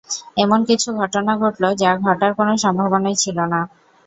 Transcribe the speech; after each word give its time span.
এমন 0.37 0.59
কিছু 0.69 0.89
ঘটনা 0.99 1.33
ঘটলো 1.43 1.69
যা 1.81 1.91
ঘটার 2.05 2.31
কোনো 2.39 2.53
সম্ভবনাই 2.63 3.15
ছিলো 3.23 3.43
না। 3.53 3.61